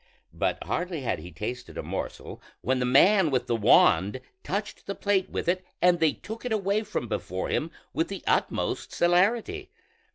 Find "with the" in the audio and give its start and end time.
3.29-3.55, 7.93-8.23